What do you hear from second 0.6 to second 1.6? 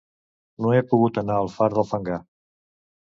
No he pogut anar al